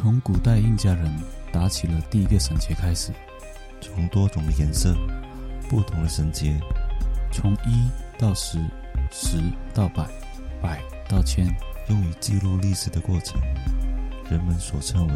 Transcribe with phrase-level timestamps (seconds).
[0.00, 1.12] 从古代印加人
[1.52, 3.12] 打起了第一个绳结开始，
[3.80, 4.94] 从多种的颜色、
[5.68, 6.56] 不同的绳结，
[7.32, 8.60] 从一到十，
[9.10, 9.38] 十
[9.74, 10.08] 到百，
[10.62, 11.52] 百到千，
[11.88, 13.40] 用于记录历史的过程，
[14.30, 15.14] 人们所称为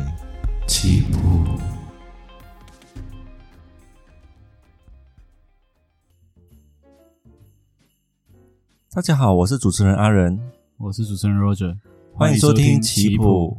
[0.67, 1.47] 起谱。
[8.91, 10.41] 大家好，我是主持人阿仁，
[10.77, 11.79] 我是主持人 Roger，
[12.15, 13.57] 欢迎收听棋谱。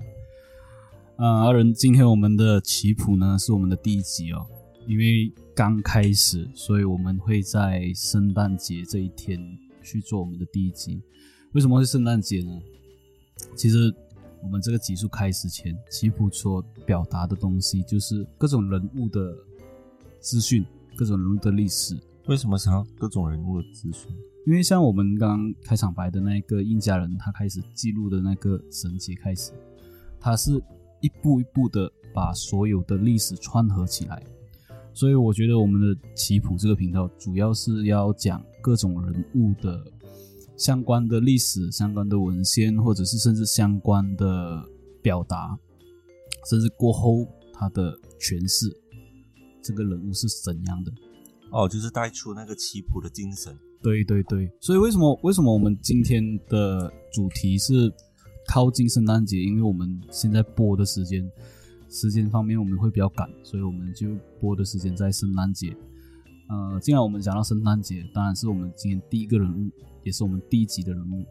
[1.17, 4.47] 嗯，阿仁，今天我们的棋谱呢是我们的第一集哦，
[4.87, 9.39] 因为刚开始，所以我们会在圣诞节这一天
[9.83, 10.99] 去做我们的第一集。
[11.51, 12.59] 为什么会圣诞节呢？
[13.55, 13.93] 其实
[14.41, 19.37] 我们这个集数开始前，棋谱所表达的东西就是各种人物的
[20.19, 21.95] 资讯，各种人物的历史。
[22.25, 24.11] 为什么想要各种人物的资讯？
[24.47, 29.51] 因为像我们刚刚开场白的那个印加人，他开始记录的那个绳结开始，
[30.19, 30.59] 他是
[31.03, 34.23] 一步一步的把所有的历史串合起来，
[34.93, 39.83] 所以我觉得我们的棋谱这个频道主要是要讲各种人物的
[40.55, 44.63] 相关的历史、相关的文献，或者是甚至相关的
[45.01, 45.59] 表达，
[46.49, 48.73] 甚至过后他的诠释，
[49.61, 50.91] 这个人物是怎样的。
[51.51, 53.55] 哦，就是带出那个棋谱的精神。
[53.81, 57.91] 对对对，所以为什么为什么我们今天的主题是
[58.53, 59.41] 靠近圣诞节？
[59.41, 61.27] 因为我们现在播的时间
[61.89, 64.09] 时间方面我们会比较赶，所以我们就
[64.39, 65.75] 播的时间在圣诞节。
[66.49, 69.71] 呃，既然我们讲到圣诞节，当然是我们今天第一个人物，
[70.03, 71.25] 也是我们第一集的人物，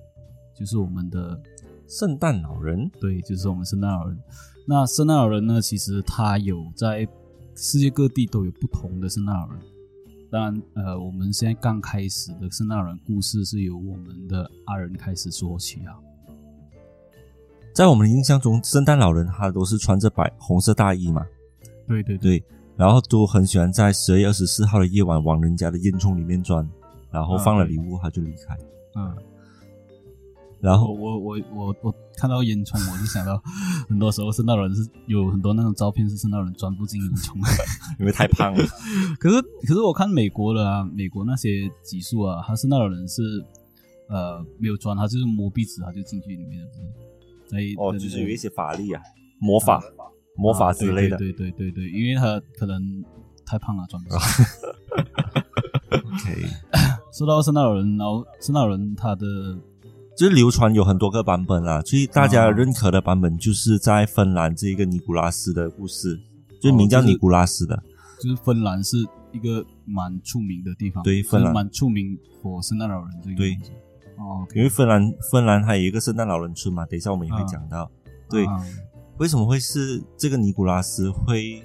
[0.52, 1.40] 就是我们的
[1.86, 2.90] 圣诞老人。
[3.00, 4.18] 对，就是我们圣诞老人。
[4.66, 7.06] 那圣诞老人呢，其实他有在
[7.54, 9.60] 世界各地都有不同的圣诞老人。
[10.28, 15.94] 当然，呃，我们现在刚开始的圣诞老人故事是由我们的阿仁开始说起啊。
[17.72, 21.26] 在我们的印象中，圣诞老人他都是穿着白红色大衣嘛，
[21.88, 22.44] 对对对，
[22.76, 26.68] 然后都很喜欢在十二月二十四号的夜晚往人家的烟囱里面钻，
[27.10, 28.56] 然后放了礼物他就离开。
[28.94, 29.16] 嗯，
[30.60, 33.42] 然后我我我我看到烟囱，我就想到
[33.88, 37.34] 很多时候圣诞老人是有很多那种照片是圣诞老人钻不进烟囱，
[37.98, 38.62] 因为太胖了。
[39.18, 43.22] 可是可是我看美国的啊，美国那些集数啊，他圣诞老人是
[44.08, 46.68] 呃没有钻，他就是摸鼻子他就进去里面了。
[47.52, 49.02] 在哦，就是有一些法力啊，
[49.38, 49.82] 魔法、
[50.36, 51.16] 魔法之类的。
[51.18, 53.04] 对对对对，因为他可能
[53.44, 54.18] 太胖了，装不上。
[55.92, 56.46] OK，
[57.12, 59.26] 说到圣诞老人，然后圣诞老人他的
[60.16, 66.18] 就是流传有很多个版本啦，所以大家认可的版本就是在芬兰这个尼古拉斯的故事，
[66.60, 67.82] 就名叫尼古拉斯的。
[68.22, 68.98] 就是芬兰是
[69.32, 73.72] 一个蛮出名的地方，对芬兰蛮出名 for 圣诞老人这个对东西。
[74.16, 77.90] 哦，因为芬兰芬兰还有一个圣诞老人村嘛，等一下我们也会讲到。
[78.28, 78.64] 对，啊
[79.18, 81.62] 为什么会是这个尼古拉斯会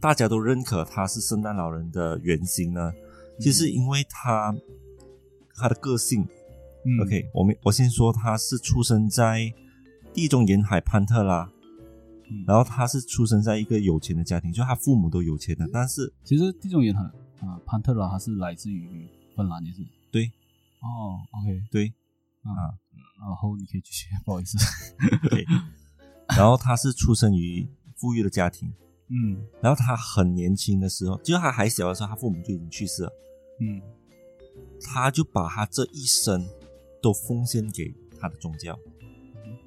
[0.00, 2.92] 大家都认可他是圣诞老人的原型呢？
[3.38, 4.54] 其实因为他
[5.54, 6.26] 他的个性。
[6.88, 9.52] 嗯 OK，我们我先说他是出生在
[10.14, 11.50] 地中沿海潘特拉，
[12.30, 17.02] 嗯然后他是出生在一个有钱的家庭，就他父母都有钱的，但是其实地中沿海
[17.40, 19.86] 啊，潘特拉他是来自于芬兰，也是对
[20.86, 21.62] 哦，OK。
[21.70, 21.92] 对
[22.42, 22.78] 啊，
[23.20, 24.56] 然后你可以继续， 不好意思，
[25.26, 25.44] OK，
[26.36, 28.72] 然后他是出生于富裕的家庭，
[29.08, 29.44] 嗯。
[29.60, 33.12] 然后他很年轻的时候，就是他还小的时候，他父母就已经去世了，
[33.60, 33.82] 嗯。
[34.82, 36.46] 他就把他这一生
[37.02, 38.78] 都奉献给他的宗教，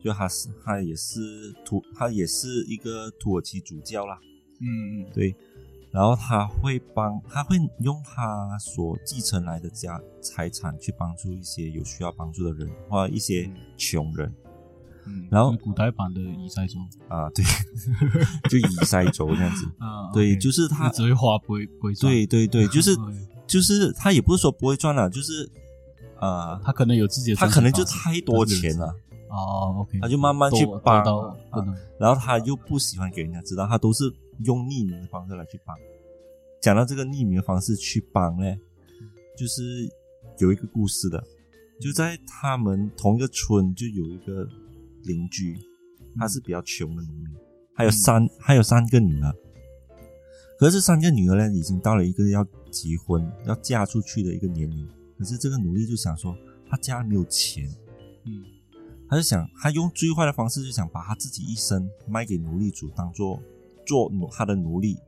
[0.04, 4.20] 就他是他也是土，他也是一个土耳其主教啦，
[4.62, 5.10] 嗯嗯。
[5.14, 5.36] 对，
[5.92, 14.32] 然后他会帮，他会用他所继承来的家财产去帮助一些有需要帮助的人，或者一些穷人。
[15.06, 16.78] 嗯，然后古代版的以塞州
[17.08, 17.44] 啊，对，
[18.50, 22.96] 就以塞州这样子， 啊，对就是他，只会花不会不会赚，对对对， 就是
[23.48, 25.50] 就是他也不是说不会赚了，就是
[26.20, 28.94] 呃，他可能有自己的他可能就太多钱了，
[29.30, 31.02] 哦，OK，他就慢慢去帮
[31.98, 34.14] 然后他又不喜欢给人家知道，他都是
[34.46, 35.76] 用匿名的方式来去帮。
[36.62, 38.56] 讲到这个匿名的方式去帮呢，
[39.38, 39.62] 就是
[40.40, 41.24] 有一个故事的，
[41.80, 44.48] 就在他们同一个村就有一个
[45.04, 45.58] 邻居，
[46.18, 47.30] 他是比较穷的农民，
[47.74, 49.34] 还有三还有三个女儿。
[50.58, 54.86] 可是这三个女儿呢，已经到了一个要结婚、要嫁出去的一个年龄。
[55.18, 56.36] 可是这个奴隶就想说，
[56.70, 57.70] 他家没有钱，
[58.26, 58.44] 嗯
[59.10, 63.42] 他就想，他用最坏的方式，就想把他自己一生卖给奴隶主，当做
[63.90, 65.00] 做奴他的奴隶。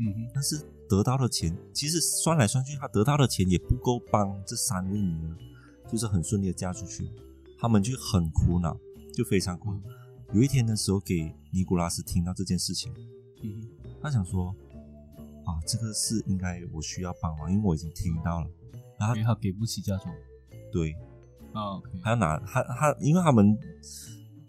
[0.00, 0.58] 嗯哼但是
[0.88, 5.36] 得到的钱，其实算来算去，他得到的钱也不够帮这三位女儿，
[5.86, 7.06] 就是很顺利的嫁出去。
[7.58, 8.74] 他们就很苦恼，
[9.12, 9.80] 就非常苦恼。
[10.32, 12.90] 有一天的时候，给尼古拉斯听到这件事情，
[13.42, 13.60] 嗯
[14.00, 14.54] 他想说
[15.44, 18.48] 啊，这个事应该我需要帮忙，因为我已经听到了。
[18.98, 20.14] 然后他给不起嫁妆
[20.72, 20.92] 对，
[21.52, 23.54] 啊他要拿他他，因为他们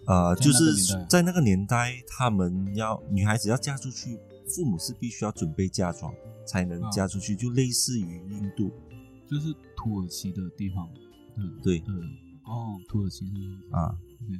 [0.07, 4.17] 呃，在那个就是在那个年代，他们要女孩子要嫁出去，
[4.47, 6.13] 父母是必须要准备嫁妆
[6.45, 6.89] 才能啊。
[6.89, 8.71] 嫁出去，就类似于印度。
[9.29, 10.89] 就是土耳其的地方，
[11.37, 11.79] 嗯，对。
[11.79, 11.95] 对，
[12.43, 13.31] 哦，土耳其是
[13.71, 14.39] 啊，OK。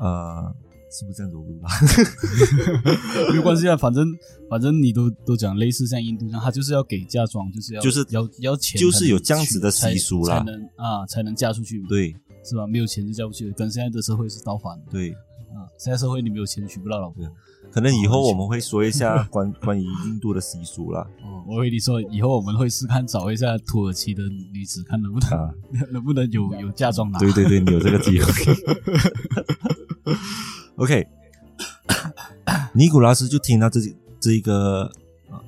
[0.00, 0.52] 呃，
[0.90, 1.36] 是不是这样子？
[1.36, 3.30] 我不知道。
[3.30, 4.04] 没有关系啊，反正
[4.50, 10.38] 反正你都都讲类似像印度这样，他就是要给嫁妆，就是要就是要要钱就是有这样子的习俗啦。
[10.38, 12.66] 才能啊才能嫁出去，对是吧？
[12.66, 15.10] 没有钱就嫁不去，跟现在的社会是倒反的对，
[15.54, 15.66] 啊。
[15.78, 17.24] 现在社会你没有钱娶不到老婆，
[17.72, 21.00] 可能以后我们会说一下关关于印度的习俗啦。
[21.22, 25.50] 哦，我跟你说，以后我们会试看找一下土耳其的女子，看能不能、啊
[25.90, 27.18] 能不能有有嫁妆拿。
[27.18, 28.54] 对对对，你有这个机会。
[30.76, 31.06] OK，
[32.74, 33.80] 尼古拉斯就听到这
[34.20, 34.90] 这一个，
[35.30, 35.40] 呃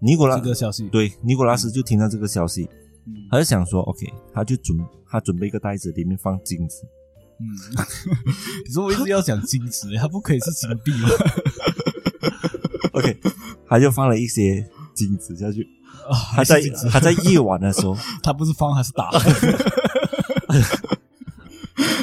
[0.00, 2.68] 尼古拉这个消息，对尼古拉斯就听到这个消息，
[3.06, 4.76] 嗯他就想说，OK，他就准
[5.08, 6.86] 他准备一个袋子，里面放金子。
[7.38, 7.46] 嗯，
[8.66, 11.08] 你说我一直要讲金子，他不可以是金币吗？
[12.92, 13.18] OK，
[13.66, 15.66] 他就放了一些金子下去。
[16.08, 16.60] 啊，他在
[16.90, 19.10] 他在夜晚的时候， 他不是放还是打？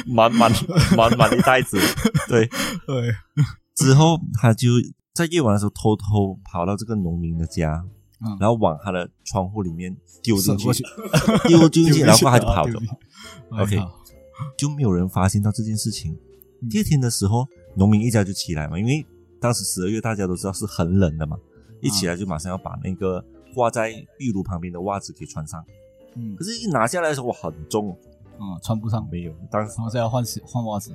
[0.06, 0.50] 满满
[0.96, 1.78] 满满一袋子，
[2.28, 2.48] 对。
[2.86, 3.14] 对，
[3.76, 4.68] 之后他就
[5.14, 7.84] 在夜晚的时候偷偷跑到这个农民的家，
[8.20, 8.36] 嗯。
[8.40, 10.82] 然后往他的窗户里面丢进去，
[11.48, 12.78] 丢进去，然后他就跑走
[13.50, 13.80] OK
[14.56, 16.16] 就没有人发现到这件事情。
[16.62, 16.68] 嗯。
[16.68, 19.04] 第二天的时候，农民一家就起来嘛，因为
[19.40, 21.36] 当时十二月大家都知道是很冷的嘛，
[21.80, 23.24] 一起来就马上要把那个
[23.54, 25.64] 挂在壁炉旁边的袜子给穿上。
[26.16, 26.34] 嗯。
[26.36, 27.96] 可是，一拿下来的时候，哇，很重，
[28.40, 30.92] 嗯，穿不上，没有，当时然后再要换鞋换袜子，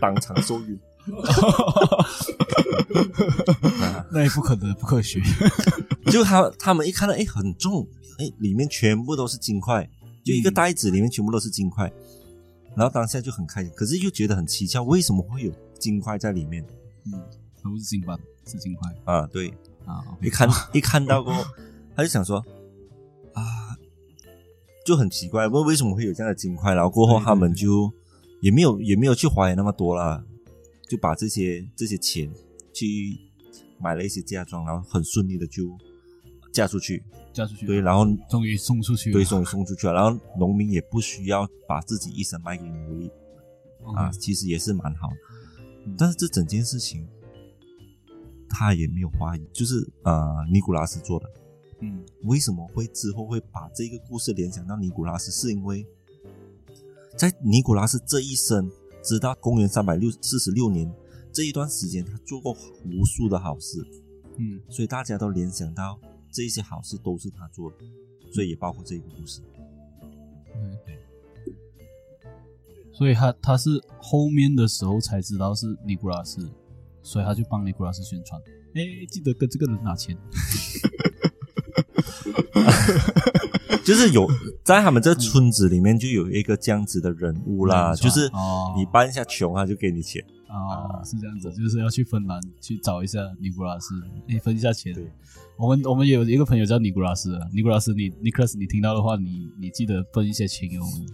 [0.00, 0.78] 当场受孕。
[2.94, 5.20] 啊 那也不可能，不科学。
[6.10, 7.86] 就他他们一看到，哎，很重，
[8.18, 9.88] 哎，里面全部都是金块，
[10.24, 11.90] 就一个嗯袋子里面全部都是金块，
[12.76, 16.64] 然后当下就很开心，可是又觉得很蹊跷，为什么会有金块在里面
[17.06, 17.12] 嗯，
[17.62, 19.26] 都是金板，是金块啊？
[19.26, 19.48] 对，
[19.86, 20.02] 啊。
[20.20, 21.44] 一看一看到过后，
[21.96, 22.44] 他就想说
[23.34, 23.42] 啊，
[24.84, 26.74] 就很奇怪，问为什么会有这样的金块？
[26.74, 27.92] 然后过后他们就
[28.40, 30.22] 也没有也没有去怀疑那么多啦，
[30.88, 32.30] 就把这些这些钱
[32.72, 33.18] 去
[33.80, 35.76] 买了一些嫁妆，然后很顺利的就
[36.52, 37.02] 嫁出去。
[37.32, 39.14] 嫁出去，对，，然后终于送出去了。
[39.14, 43.10] 对送送出去了，然后农民也不需要把自己一生卖给奴隶
[43.96, 45.08] 啊，其实也是蛮好
[45.96, 47.08] 但是这整件事情
[48.48, 51.26] 他也没有怀疑，就是呃尼古拉斯做的。
[51.80, 55.32] 嗯为什么会之后会把这个故事联想到尼古拉斯？
[55.32, 55.86] 是因为
[57.16, 58.70] 在尼古拉斯这一生，
[59.02, 60.92] 直到公元三百六四十六年
[61.32, 62.52] 这一段时间，他做过
[62.84, 63.78] 无数的好事，
[64.38, 65.98] 嗯所以大家都联想到
[66.30, 67.76] 这一些好事都是他做的，
[68.32, 69.40] 所以也包括这个故事。
[70.84, 70.98] 对。
[72.92, 76.46] 所以他他是后面的时候才知道是尼古拉斯，
[77.02, 78.40] 所以他就帮尼古拉斯宣传。
[78.74, 80.16] 哎，记得跟这个人拿钱。
[83.84, 84.28] 就是有
[84.62, 90.24] 在他们这村子里面就有一个这样子的人物啦，嗯就是哦你扮一下穷，他就给你钱。
[90.52, 93.94] 啊，是这样子，就是要去芬兰去找一下尼古拉斯，
[94.28, 95.10] 哎，分一下钱对。
[95.56, 101.06] 我们我们有一个朋友叫尼古拉斯啊，尼古拉斯，你 Nicholas，你听到的话，你你记得分一些钱给我们，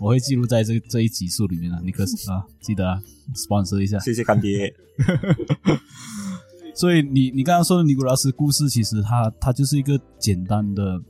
[0.00, 3.00] 我会记录在这这一集数里面啊，Nicholas 啊，记得啊
[3.34, 3.98] ，sponsor 一下。
[4.00, 4.74] 谢谢干爹。
[6.74, 11.00] 所以你你刚刚说的尼古拉斯故事，其实它它就是一个简单的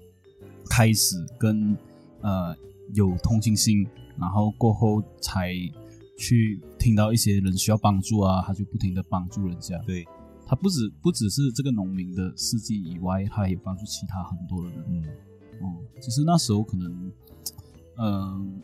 [0.68, 1.76] 开始跟
[2.22, 2.56] 呃
[2.94, 3.86] 有同情心，
[4.18, 5.54] 然后过后才
[6.20, 9.78] 去听到一些人需要帮助啊，他就不停的帮助人家。
[9.86, 10.04] 对，
[10.46, 14.84] 他不止不只是这个农民的事迹以外，他也帮助其他很多的人。
[14.86, 15.04] 嗯，
[15.62, 17.10] 哦，其实那时候可能，
[17.96, 18.60] 嗯、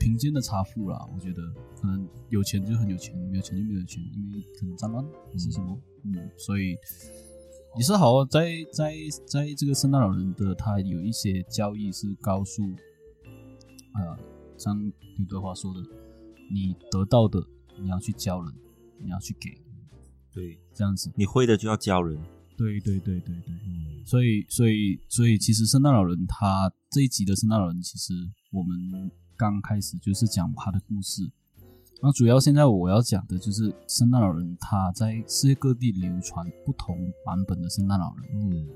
[0.00, 1.42] 贫贱的差富啦，我觉得
[1.78, 6.74] 可能有钱就很有钱，没有钱就没有钱，因为可能战乱还是什么，嗯，所以
[7.76, 8.94] 也是好，在在
[9.26, 12.62] 在这个圣诞老人的他有一些交易是告诉，
[13.94, 14.18] 呃，
[14.56, 15.80] 像刘德华说的，
[16.50, 17.42] 你得到的
[17.80, 18.54] 你要去教人，
[19.02, 19.50] 你要去给，
[20.32, 22.18] 对，这样子，你会的就要教人。
[22.56, 23.54] 对对对对对。
[23.66, 28.14] 嗯，所以，所以，所以，其实圣诞老人他这一集的圣诞老人，其实
[28.52, 31.28] 我们刚开始就是讲他的故事。
[32.00, 38.30] 那主要现在我要讲的就是圣诞老人他在世界各地流传不同版本的圣诞老人。
[38.34, 38.68] 嗯，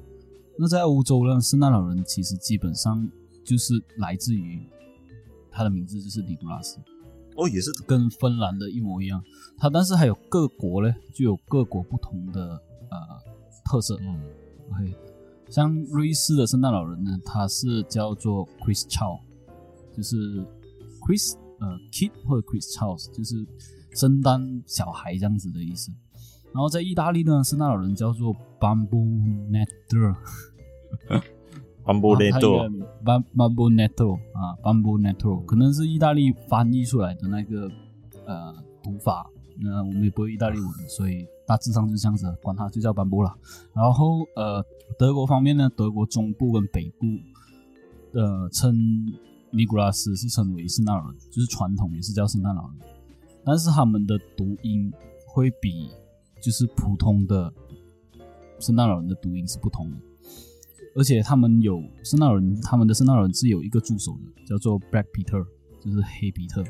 [0.59, 3.09] 那在欧洲呢，圣诞老人其实基本上
[3.45, 4.69] 就是来自于
[5.53, 6.79] 他的名字就是尼古拉斯。
[7.39, 9.23] 哦，也是跟芬兰的一模一样。
[9.57, 12.99] 它但是还有各国呢，就有各国不同的呃
[13.65, 13.97] 特色。
[14.01, 14.21] 嗯
[14.71, 14.95] OK，
[15.49, 19.21] 像瑞士的圣诞老人呢，他是叫做 Chris Chow，
[19.97, 20.45] 就是
[21.01, 23.47] Chris 呃 Kid 或者 Chris Chow，就是
[23.95, 25.93] 圣诞小孩这样子的意思。
[26.53, 30.17] 然后在意大利呢，圣诞老人叫做 Bamboo Netto。
[31.89, 37.71] ，Bamboo 啊 Netto，Bam Bamboo Netto 啊，Bamboo Netto 可能是意大利翻译出来的那个
[38.27, 39.27] 呃读法，
[39.59, 43.35] 那、我们也不会意大利文，所以大致上就是这样子，管它就叫班布啦。
[43.73, 44.63] 然后呃，
[44.99, 47.07] 德国方面呢，德国中部跟北部
[48.13, 48.75] 呃称
[49.51, 52.79] 尼古拉斯是称为圣诞老人，就是传统也是叫圣诞老人，
[53.45, 54.93] 但是他们的读音
[55.27, 55.89] 会比
[56.41, 57.51] 就是普通的
[58.61, 59.97] 圣诞老人的读音是不同的。
[60.99, 65.47] 而且他们有圣诞老人，他们的圣诞老人是有一个助手的，叫做 Black Peter，
[65.81, 66.65] 就是黑皮特。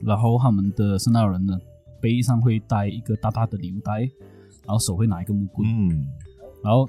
[0.00, 1.58] 然后他们的圣诞老人呢，
[2.00, 4.02] 背上会带一个大大的礼物袋，
[4.64, 6.06] 然后手会拿一个木棍，嗯，
[6.62, 6.88] 然后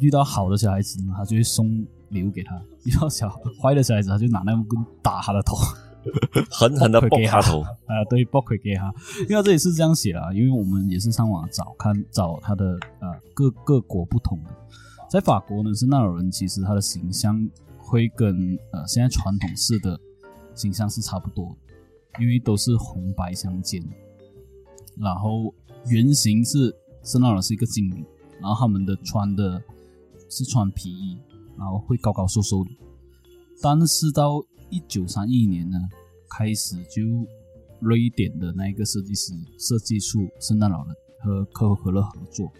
[0.00, 3.28] 遇到好的小孩子呢，他就会送礼物给他；遇到小
[3.62, 5.56] 坏的小孩子，他就拿那木棍打他的头。
[6.50, 7.40] 狠狠的 爆给他。
[7.40, 8.92] 他头，啊，对，爆亏给他，
[9.28, 14.50] 因为这里是这样写的，因为我们也是上网找看找他的呃各各国不同的，
[15.08, 17.48] 在法国呢，圣诞老人其实他的形象
[17.78, 19.98] 会跟呃现在传统式的
[20.54, 21.56] 形象是差不多，
[22.18, 23.82] 因为都是红白相间，
[24.96, 25.54] 然后
[25.86, 28.04] 原型是圣诞老人是一个精灵，
[28.40, 29.62] 然后他们的穿的
[30.28, 31.16] 是穿皮衣，
[31.56, 32.70] 然后会高高瘦瘦的，
[33.62, 35.78] 但是到一九三一年呢，
[36.28, 37.02] 开始就
[37.78, 42.50] 瑞典的那一个设计师设计出圣诞老人和可口可乐合作。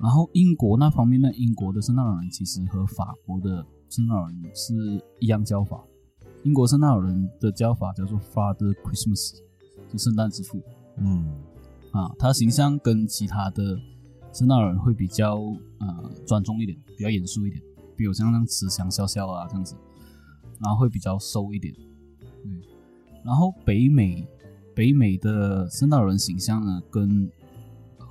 [0.00, 4.74] 然后英国那方面呢，英国的圣诞老人其实和法国的圣诞老人是
[5.20, 5.82] 一样叫法。
[6.42, 9.38] 英国圣诞老人的叫法叫做 Father Christmas，
[9.88, 10.60] 就圣诞之父
[10.98, 11.26] 嗯，
[11.92, 12.14] 啊。
[12.18, 13.78] 他形象跟其他的
[14.32, 15.36] 圣诞老人会比较
[15.78, 17.62] 呃庄重一点，比较严肃一点，
[17.96, 19.74] 比如像那慈祥笑笑啊这样子，
[20.60, 21.74] 然后会比较瘦一点。
[22.44, 22.60] 嗯，
[23.24, 24.26] 然后北美
[24.74, 27.30] 北美的圣诞老人形象呢，跟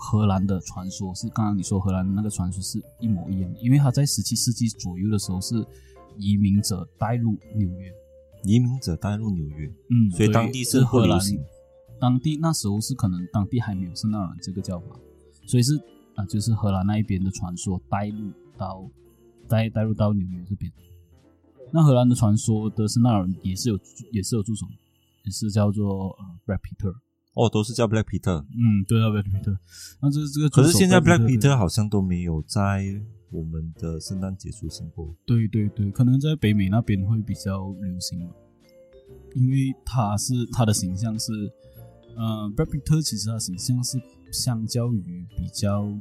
[0.05, 5.55] 荷兰的传说是刚刚你说荷兰的那个传说是一模一样的，因为他在十七世纪左右的时候是
[6.17, 7.89] 移民者带入纽约，
[8.43, 11.19] 移民者带入纽约，嗯，所以当地是不荷兰，
[12.01, 14.99] 当地那时候是可能当地还没有圣诞老人这个叫法，
[15.47, 15.73] 所以是
[16.15, 18.85] 啊，就是荷兰那一边的传说带入到
[19.47, 20.71] 带带入到纽约这边。
[21.71, 23.79] 那荷兰的传说的圣诞老人也是有
[24.11, 24.67] 也是有助手，
[25.23, 26.93] 也是叫做呃 Brad Peter。
[27.33, 28.41] 哦，都是叫 Black Peter。
[28.41, 29.57] 嗯，对啊，Black Peter。
[30.01, 32.83] 那这这个可是现在 Black Peter 好像都没有在
[33.31, 35.15] 我们的圣诞节出现过。
[35.25, 38.35] 对对对，可能在北美那边会比较流行吧，
[39.35, 41.31] 因为他是他的形象是，
[42.15, 43.99] 呃，Black Peter 其实他的形象是
[44.31, 45.91] 相较于比较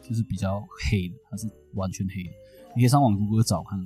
[0.00, 2.30] 就是比较黑的，他是完全黑的。
[2.74, 3.78] 你可以上网谷歌找看，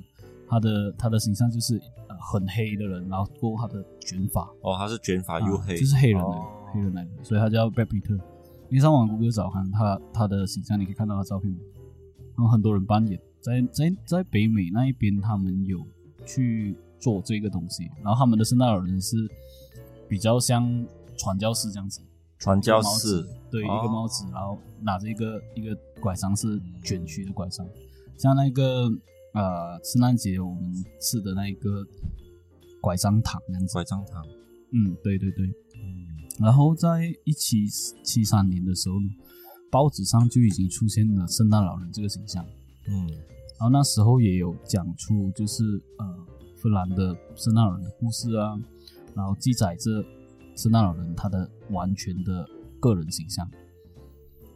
[0.47, 1.75] 他的他的形象就是
[2.07, 8.19] 呃很黑的人，然后过后他的卷发，哦，他是卷发又黑，啊就是黑人，哦黑人来的，所以他叫 Brad Pitt。
[8.69, 11.49] 你上网谷歌找看他他的形象，你可以看到他照片，
[12.35, 15.85] 然后很多人扮演，在在在北美那一边，他们有
[16.25, 19.15] 去做这个东西，然后他们的圣诞老人是
[20.09, 20.85] 比较像
[21.17, 22.01] 传教士这样子，
[22.39, 27.65] 传教士，对，哦一个帽子，然后拿着一个一个拐杖是卷曲的拐杖，
[28.17, 28.89] 像那个
[29.33, 31.85] 呃圣诞节我们吃的那一个
[32.81, 34.25] 拐杖糖这样子，拐杖糖。
[34.73, 35.49] 嗯，对对对。
[36.39, 37.67] 嗯然后在一七
[38.03, 39.09] 七三年的时候呢，
[39.71, 42.45] 报纸上就已经出现了圣诞老人这个形象，
[42.87, 43.07] 嗯。
[43.59, 45.63] 然后那时候也有讲出就是
[45.97, 46.05] 呃
[46.61, 48.55] 芬兰的圣诞老人的故事啊，
[49.15, 50.05] 然后记载着
[50.55, 52.47] 圣诞老人他的完全的
[52.79, 53.49] 个人形象。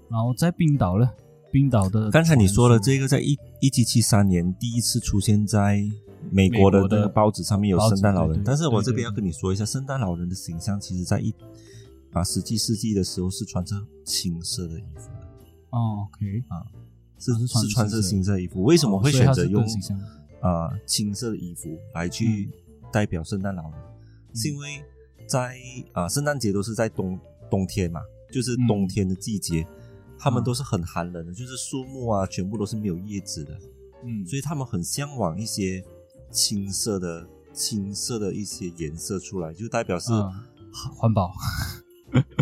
[0.08, 1.10] 然后在冰岛呢，
[1.52, 5.82] 冰岛的刚才你说了这个，在一一七七三年第一次出现在
[6.30, 11.34] 美国的那个报纸上面有圣诞老人，对对但是我这边要跟你说一下，圣诞老人的形象其实在一
[12.14, 13.76] 啊十七世纪的时候是穿着
[14.06, 15.28] 青色的衣服的，
[15.72, 16.66] 哦，OK，啊
[17.18, 18.64] 是穿是穿着青色的衣服。
[18.64, 19.64] 为什么会选择用
[20.42, 22.50] 啊青色的衣服来去
[22.92, 23.80] 代表圣诞老人？
[24.34, 24.84] 是因为
[25.28, 25.56] 在
[25.94, 28.02] 啊圣诞节都是在冬冬天嘛，
[28.32, 29.66] 就是嗯冬天的季节，
[30.18, 33.58] 他们嗯都是很寒冷的，就是树木啊全部都是没有叶子的。
[34.04, 35.84] 嗯，所以他们很向往一些
[36.32, 40.32] 青色的青色的一些颜色出来，就代表是嗯
[40.96, 41.32] 环保，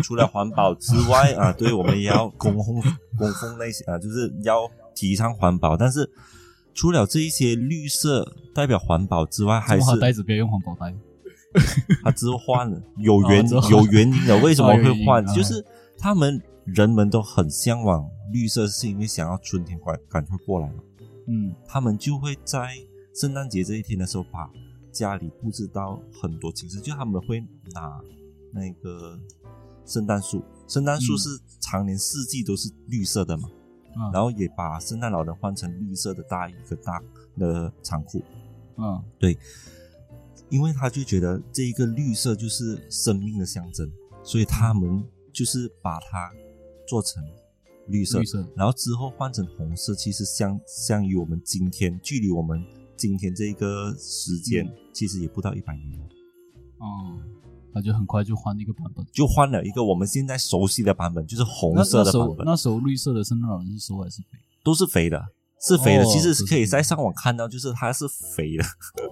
[0.02, 2.82] 除了环保之外啊，对我们也要供奉
[3.16, 5.76] 供奉那些啊，就是要提倡环保。
[5.76, 6.10] 但是
[6.74, 10.94] 除了这一些绿色代表环保之外，还是袋子不要用环保袋？
[12.04, 15.26] 他只是换了，有原、哦有原因的，为什么会换？
[15.34, 15.64] 就是
[15.98, 20.74] 他们人们都很向往绿色，是因为想要春天快赶快过来嘛。
[21.26, 22.68] 嗯他们就会在
[23.14, 24.48] 圣诞节这一天的时候，把
[24.92, 27.40] 家里布置到很多景色，就他们会
[27.74, 28.00] 拿
[28.52, 29.18] 那个
[29.86, 31.18] 圣诞树，圣诞树嗯。
[31.18, 33.48] 是常年四季都是绿色的嘛，
[33.94, 37.02] 啊，然后也把圣诞老人换成绿色的大衣和大
[37.36, 38.22] 的长裤，
[38.76, 39.02] 嗯。
[39.18, 39.36] 对。
[40.48, 43.88] 因为他就觉得这一个绿色就是生命的象征，
[44.24, 46.32] 所以他们就是把它
[46.88, 47.22] 做成
[47.86, 48.44] 绿色，绿色。
[48.56, 52.64] 然后之后换成红色，其实相相于我们今天距离我们
[52.96, 54.74] 今天这个时间，嗯。
[54.92, 56.04] 其实也不到一百年了，
[56.78, 57.22] 哦，
[57.72, 59.04] 他就很快就换了一个版本。
[59.12, 64.38] 就换了一个我们现在熟悉的版本，就是红色的版本，时候那时候绿色的圣诞老人是瘦还是肥？
[64.62, 65.22] 都是肥的。
[65.62, 68.64] 是肥的，哦其实是可以在上网看到，就是它是肥的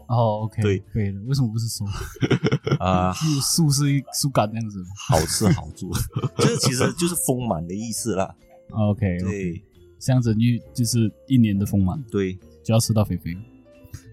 [0.07, 1.85] 哦，OK， 对肥的，为什么不是瘦？
[2.81, 4.83] 啊、因为树是一树干那样子。
[5.11, 5.93] 好吃好住，
[6.39, 8.35] 就是其实就是丰满的意思啦。
[8.71, 9.63] OK，对
[10.01, 12.33] 象征于就是一年的丰满，对，
[12.65, 13.37] 就要吃到肥肥，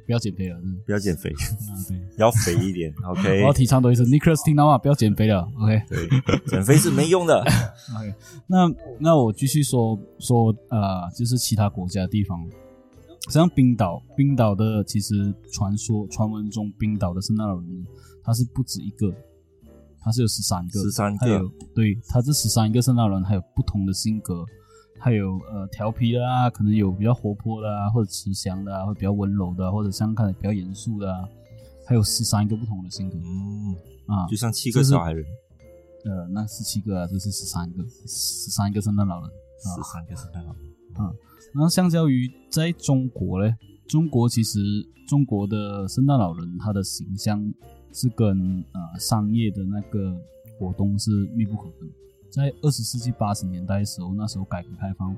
[0.05, 0.57] 不要减肥了。
[0.85, 1.35] 不要减肥，啊，
[1.87, 3.53] 对，要肥一点， OK 我要。
[3.53, 4.77] 提倡多一次，Nicholas 听到吗？
[4.77, 5.81] 不要减肥了，OK。
[5.87, 7.39] 对，减肥是没用的。
[7.97, 8.13] OK，
[8.47, 12.45] 那那我继续说说呃，就是其他国家的地方，
[13.29, 17.85] 像冰岛，冰岛的其实传说传闻中，冰岛的圣诞老人
[18.23, 19.13] 他是不止一个，
[20.01, 21.41] 他是有十三个，十三个
[21.73, 24.45] 对他这十三个圣诞老人还有不同的性格，
[24.99, 31.27] 还有呃调皮的啊，可能有比较活泼的啊，或者慈祥的啊，或者比较温柔的啊，或者像看起来比较严肃的啊，
[31.85, 33.75] 还有十三个不同的性格嗯，
[34.07, 35.25] 啊，就像七个小矮人，
[36.05, 39.29] 呃，那十七个啊，这是十三个，十三个圣诞老人。
[39.57, 40.61] 十三个圣诞老人。
[41.53, 43.55] 然后相较于在中国嘞，
[43.87, 44.59] 中国其实
[45.07, 47.41] 中国的圣诞老人他的形象
[47.93, 50.15] 是跟呃商业的那个
[50.59, 51.89] 活动是密不可分。
[52.35, 55.15] 在二十世纪八十年代的时候，那时候改革开放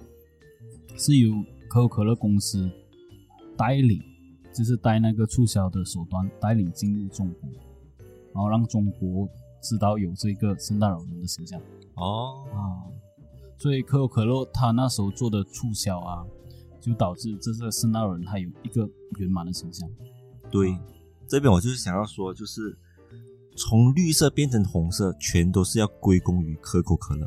[0.96, 1.34] 是由
[1.68, 2.70] 可口可乐公司
[3.58, 4.00] 带领，
[4.54, 7.50] 就是带那个促销的手段带领进入中国，
[8.36, 9.28] 然后让中国
[9.64, 11.60] 知道有这个圣诞老人的形象。
[11.96, 12.86] 哦，啊，
[13.58, 16.24] 所以可口可乐他那时候做的促销啊，
[16.80, 18.88] 就导致这个圣诞老人他有一个
[19.18, 19.90] 圆满的形象。
[20.52, 20.78] 对，
[21.28, 22.78] 这边我就是想要说，就是
[23.58, 27.26] 从绿色变成红色，全都是要归功于可口可乐。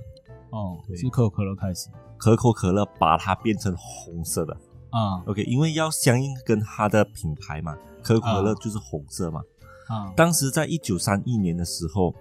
[0.50, 0.96] 哦，对。
[0.96, 1.88] 是可口可乐开始。
[2.16, 4.56] 可口可乐把它变成红色的。
[4.90, 8.58] 啊，OK，因为要相应跟它的品牌嘛，可口可乐啊。
[8.60, 9.40] 就是红色嘛。
[9.88, 10.12] 啊。
[10.16, 12.14] 当时在一九三一年的时候，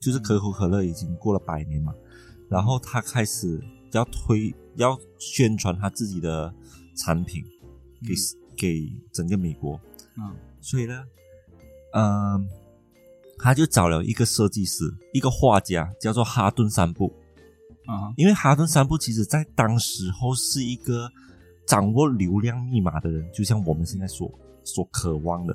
[0.00, 1.94] 就是可口可乐已经过了百年嘛，
[2.48, 6.52] 然后他开始要推要宣传他自己的
[6.96, 7.42] 产品
[8.02, 8.14] 给、
[8.56, 9.80] 给整个美国，
[10.16, 10.34] 嗯。
[10.60, 11.04] 所以呢，
[11.92, 12.48] 嗯，
[13.44, 17.12] 他就找了一个设计师，一个画家，叫做哈顿三部。
[17.84, 21.10] 啊因为哈顿三部其实在当时候是一个
[21.66, 24.32] 掌握流量密码的人，就像我们现在所
[24.64, 25.52] 所渴望的。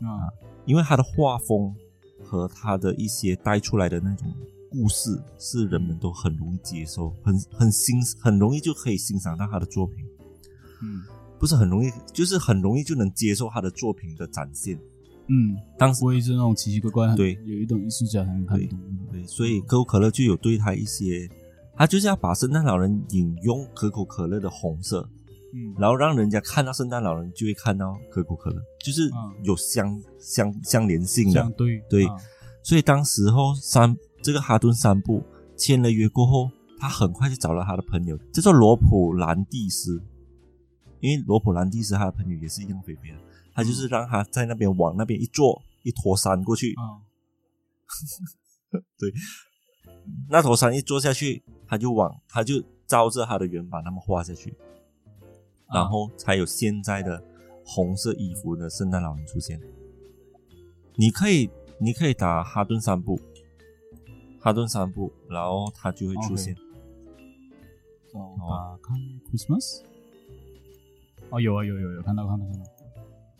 [0.00, 0.32] 啊
[0.64, 1.74] 因为他的画风
[2.24, 4.32] 和他的一些带出来的那种
[4.70, 10.02] 故事，是人们都很容易接受，很很欣很容易就可以欣赏到他的作品，
[10.80, 11.02] 嗯
[11.38, 14.80] 不是很容易，就是很容易就能接受他的作品的展现。
[15.32, 18.78] 嗯，当时不会是那种奇奇怪怪，对有一种艺术家才能看懂。
[19.10, 21.26] 对，所以可口可乐就有对他一些，
[21.74, 25.08] 他就是要把圣诞老人引用可口可乐的红色，
[25.54, 31.50] 嗯然后让人家看到圣诞老人就会看到可口可乐，就是嗯有相相相连性的。
[31.56, 32.14] 对对啊
[32.62, 35.22] 所以当时候三这个哈顿三部
[35.56, 40.02] 签了约过后，他很快就找了他的朋友，叫做罗普兰蒂斯。
[41.00, 43.16] 因为罗普兰蒂斯他的朋友也是一样肥肥的，
[43.54, 46.74] 他就是让他在那边往那边一坐，一坨山过去，
[48.98, 49.12] 对
[50.28, 54.50] 那坨山一坐下去，他就往他就照着他的原版那么画下去，
[55.66, 57.22] 啊然后才有现在的
[57.64, 59.60] 红色衣服的圣诞老人出现。
[60.96, 63.18] 你可以，你可以打哈顿三步，
[64.40, 66.54] 哈顿三步，然后他就会出现。
[68.12, 68.94] 找打看
[69.30, 69.82] Christmas。
[71.30, 72.64] 哦，有啊有有有看到看到看到，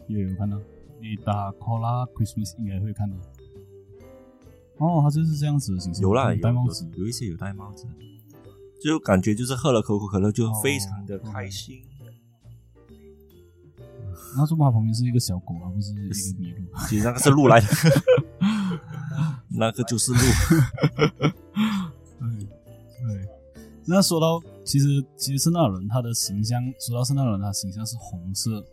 [0.08, 0.56] 有有看到，
[1.00, 3.16] 你打 Cola Christmas 应该会看到。
[4.78, 7.86] 哦，它就是这样子的形式，有啦，有戴帽子，有有一些有戴帽子，
[8.82, 11.82] 就感觉就是喝了可口可乐就哦非常的开心。
[14.36, 16.78] 那怎么它旁边是一个小狗啊，不是一个麋鹿？
[16.88, 17.66] 其实那个是鹿来的，
[19.50, 20.18] 那个就是鹿。
[22.18, 23.28] 对对。
[23.84, 28.64] 那说到其实其实圣诞老人他的形象，说到圣诞老人他的形象是红色，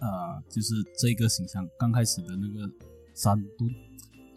[0.00, 2.70] 啊、就是这个形象刚开始的那个
[3.14, 3.70] 三墩，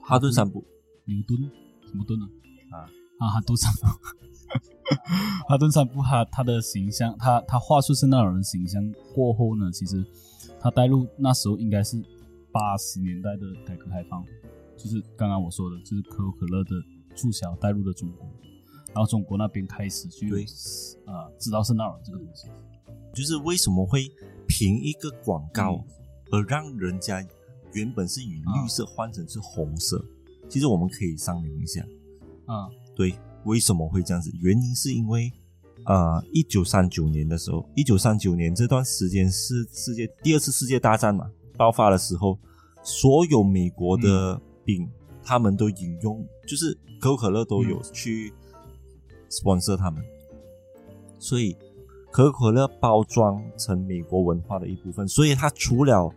[0.01, 0.63] 哈顿三步，
[1.05, 1.39] 牛顿
[1.87, 2.29] 什么墩啊？
[2.71, 2.89] 啊。
[3.19, 3.87] 啊，哈顿三步，
[5.47, 10.03] 哈顿三步，他他的形象，他他画出圣诞老人形象过后呢，其实
[10.59, 12.03] 他带入那时候应该是
[12.51, 14.25] 八十年代的改革开放，
[14.75, 16.71] 就是刚刚我说的，就是可口可乐的
[17.15, 18.27] 促销带入了中国，
[18.87, 20.43] 然后中国那边开始去对。
[21.05, 22.47] 啊、知道圣诞老人这个东西，
[23.13, 24.11] 就是为什么会
[24.47, 25.83] 凭一个广告嗯。
[26.31, 27.21] 而让人家
[27.73, 30.01] 原本是以绿色换成是红色？
[30.49, 31.81] 其实我们可以商量一下，
[32.45, 33.13] 啊、对，
[33.45, 34.31] 为什么会这样子？
[34.41, 35.31] 原因是因为，
[35.85, 42.37] 呃，一九三九年的时候，一九三九年这段时间是世界第二次世界大战嘛爆发的时候，
[42.83, 44.89] 所有美国的兵、
[45.21, 48.33] 他们都引用，就是可口可乐都有去
[49.29, 50.03] sponsor 他们，
[51.19, 51.57] 所以
[52.11, 56.13] 可口可乐包装成美国文化的一部分，所以它除了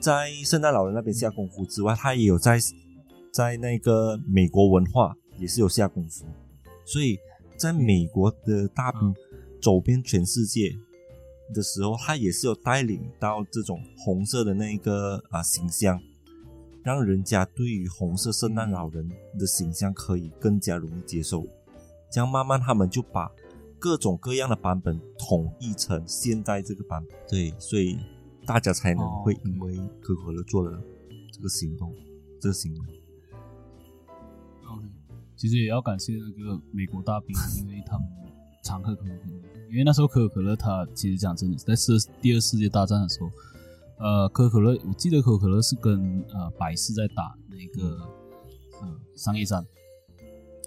[0.00, 2.58] 在圣诞老人那边下功夫之外，它也有在
[3.32, 6.24] 在那个美国文化也是有下功夫，
[6.84, 7.18] 所以
[7.56, 8.92] 在美国的大
[9.60, 10.72] 走遍全世界
[11.54, 16.00] 的时候，他也是有带领到这种红色的那个啊形象，
[16.82, 19.06] 让人家对于红色圣诞老人
[19.38, 21.46] 的形象可以更加容易接受。
[22.10, 23.30] 这样慢慢他们就把
[23.84, 27.14] 各种各样的版本统一成现在这个版本。
[27.28, 27.98] 对，所以
[28.46, 30.82] 大家才能会因为可口可乐做了
[31.30, 31.94] 这个行动，
[32.40, 32.80] 这个行为。
[34.64, 34.86] OK，
[35.36, 38.08] 其实也要感谢那个美国大兵，因为他们
[38.62, 39.42] 常喝可口可乐。
[39.68, 41.92] 因为那时候可口可乐它其实讲真的，在世
[42.22, 43.30] 第二世界大战的时候，
[43.98, 47.98] 呃，可口可乐，我记得可口可乐是跟呃百事在打那个
[48.80, 49.62] 呃商业战，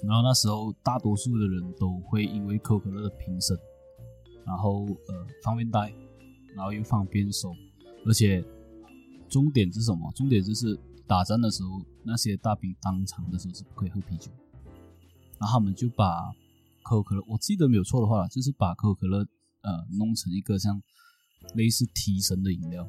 [0.03, 3.57] 然后那时候大多数的人都会因为可口可乐的瓶身，
[4.45, 5.91] 然后呃方便带，
[6.55, 7.53] 然后又方便收，
[8.05, 8.43] 而且
[9.27, 10.11] 重点是什么？
[10.15, 14.31] 重点就是打仗的时候，那些大兵当场的时候是不可以喝啤酒，
[15.39, 16.31] 然后他们就把
[16.83, 19.19] 可口可乐，我记得没有错的话，就是把可口可乐
[19.61, 20.81] 呃弄成一个像
[21.55, 22.87] 类似提神的饮料，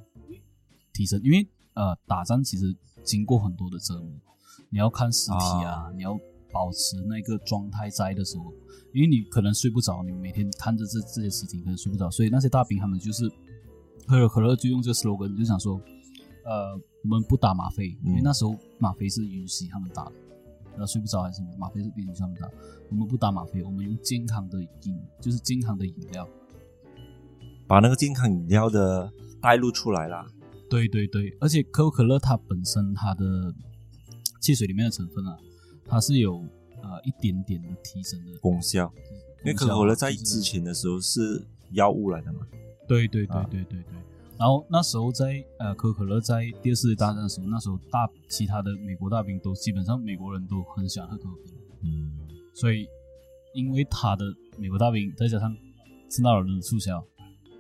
[0.93, 4.13] 提神，因为呃打仗其实经过很多的折磨，
[4.71, 6.19] 你要看尸体啊，你要
[6.53, 8.53] 保持那个状态在的时候，
[8.93, 13.29] 因为你可能睡不着，你每天看着这这些事情可能睡不着，所以那些大兵他们就是
[14.07, 15.81] 可口可乐就用这个 slogan 就想说，
[16.45, 20.13] 呃，我们不打吗啡，因为嗯那时候吗啡是允许他们打的，
[20.73, 22.49] 然后睡不着还是什么，吗啡是允许他们打，
[22.91, 26.29] 我们不打吗啡，我们用健康的饮，就是健康的饮料。
[27.67, 30.27] 把那个健康饮料的带入出来啦。
[30.71, 33.55] 对对对，而且可口可乐它本身它的
[34.41, 35.37] 汽水里面的成分啊，
[35.89, 36.45] 它是有
[36.83, 38.93] 呃一点点的提升的功效，
[39.39, 42.41] 因为可口可乐在之前的时候是药物来的嘛。
[42.87, 43.93] 对对对啊对对对。
[44.39, 52.13] 然后那时候在呃可口可乐在第二次大战的时候，那时候大其他的美国大兵都基本上美国人都很喜欢喝可口可乐，嗯，
[52.55, 52.87] 所以
[53.53, 54.25] 因为他的
[54.57, 55.53] 美国大兵再加上
[56.09, 57.05] 圣诞老人的促销，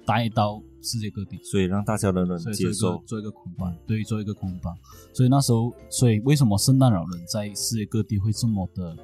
[0.08, 2.96] 带到世界各地，所以让大家都能接受。
[3.06, 4.74] 做一个捆绑，对，做一个捆绑。
[5.12, 8.96] 所以那时候，所以为什么圣诞老人在世界各地会这么的，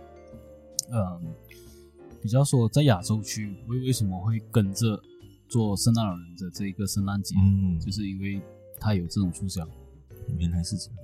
[0.90, 1.34] 嗯，
[2.22, 4.98] 比较说在亚洲区为为什么会跟着
[5.46, 8.40] 做圣诞老人的这一个圣诞节，嗯，就是因为
[8.80, 9.62] 他有这种促销。
[10.38, 10.96] 原来是这样。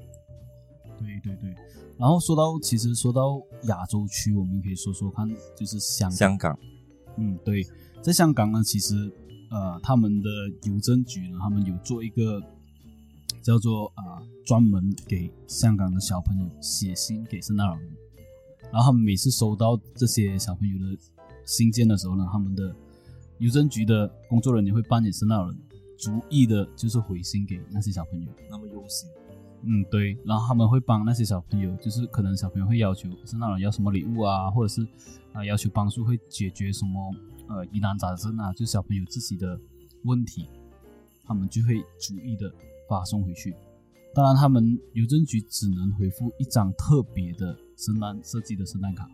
[0.98, 1.54] 对对对。
[1.98, 6.16] 然后说到，其实说到亚洲区，我们可以说说看，就是香港。
[6.16, 6.58] 香港，
[7.18, 7.62] 嗯，对，
[8.00, 9.12] 在香港呢，其实
[9.50, 10.28] 呃，他们的
[10.62, 12.40] 邮政局呢，他们有做一个
[13.42, 17.88] 叫做啊、专门给香港的小朋友写信给圣诞老人，
[18.72, 20.96] 然后他们每次收到这些小朋友的
[21.44, 22.74] 信件的时候呢，他们的
[23.38, 25.58] 邮政局的工作人员会扮演圣诞老人，
[25.98, 28.28] 逐一的就是回信给那些小朋友。
[28.48, 29.08] 那么用心。
[29.62, 34.87] 嗯，对，然后他们会帮那些小朋友，就是可能小朋友会要求圣诞老人要什么礼物啊，或者是
[35.33, 37.14] 啊、要求帮助会解决什么
[37.49, 39.61] 呃疑难杂症啊，就小朋友自己的
[40.05, 40.49] 问题，
[41.25, 42.53] 他们就会逐一的
[42.88, 43.55] 发送回去。
[44.14, 49.09] 当然，他们邮政局只能回复一张特别的圣诞设计的圣诞卡，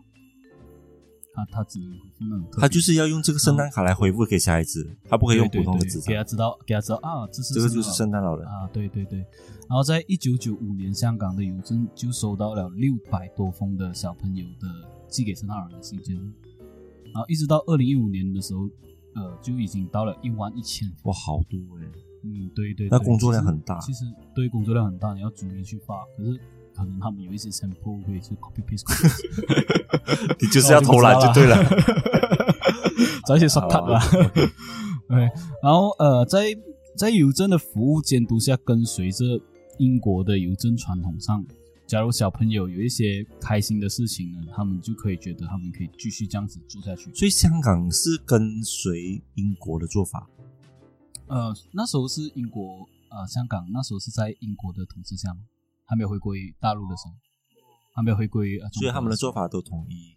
[1.37, 6.07] 他他只能回复那种特别，他就是要用这个圣诞卡来回复给小孩子，他不可以用普通的纸张。
[6.07, 8.47] 给他知道，给他知道啊，这是这个就是圣诞老人。
[8.47, 9.19] 啊，对对对。
[9.19, 14.67] 然后在一九九五年，香港的邮政就收到了六百多封的小朋友的
[15.07, 16.15] 寄给圣诞老人的信件，
[17.13, 18.61] 然后一直到二零一五年的时候，
[19.13, 21.11] 呃，就已经到了一万一千封。
[21.11, 21.85] 哇，好多哎！
[22.23, 26.39] 嗯，对对对那工作量很大其实对工作量很大，你要逐一去发，可是
[26.77, 28.85] 可能他们有一些 sample 会是 copy paste
[30.39, 31.57] 你就是要偷懒就对了。
[33.25, 33.99] 找一些 shortcut 啦。
[35.09, 35.17] 对，
[35.63, 36.55] 然后呃，在
[36.95, 39.25] 在邮政的服务监督下，跟随着
[39.79, 41.43] 英国的邮政传统上，
[41.87, 47.11] 假如小朋友有一些开心的事情呢，他们就可以觉得他们可以继续这样子做下去。
[47.13, 50.27] 所以香港是跟随英国的做法，
[51.27, 55.41] 呃，那时候是英国，呃，香港那时候是在英国的统治下嘛，
[55.87, 57.15] 还没有回归大陆的时候，
[57.95, 60.15] 还没有回归，所以他们的做法都统一。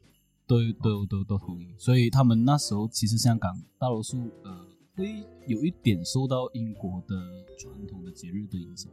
[0.50, 7.14] 都都都都统一，所以他们那时候其实香港大多数呃会有一点受到英国的
[7.56, 8.90] 传统的节日的影响。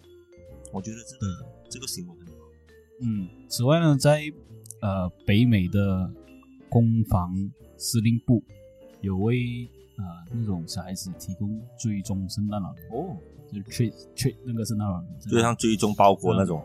[0.71, 1.25] 我觉得这个
[1.67, 2.33] 这个行为很好。
[3.01, 4.31] 嗯，此外呢，在
[4.81, 6.13] 呃北美的
[6.69, 7.33] 攻防
[7.75, 8.43] 司令部
[9.01, 13.17] 有为呃那种小孩子提供追踪圣诞老人，哦，
[13.51, 16.63] 就是 treat treat 那个圣诞老人，就像追踪包裹那种。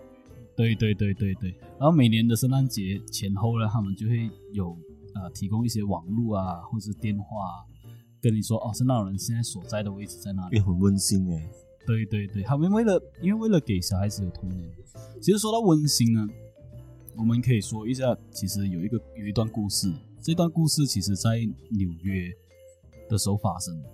[0.55, 4.77] 对对对对对，然后每年的圣诞节前后呢，他们就会有
[5.15, 7.65] 呃提供一些网络啊，或者是电话、啊，
[8.21, 10.57] 跟你说哦，圣诞老人现在所在的位置在哪里。
[10.57, 11.51] 也很温馨哎。
[11.87, 14.71] 对对对，他们为了因为为了给小孩子有童年，
[15.21, 16.29] 其实说到温馨呢，
[17.17, 19.91] 我们可以说一下，其实有一个有一段故事，
[20.23, 21.39] 这段故事其实在
[21.71, 22.31] 纽约
[23.09, 23.89] 的时候发生的。